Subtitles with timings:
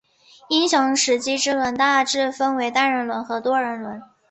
[0.49, 4.01] 英雄时机之轮大致分为单人轮和多人轮。